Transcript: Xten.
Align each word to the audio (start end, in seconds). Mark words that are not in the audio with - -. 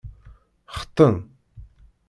Xten. 0.79 1.13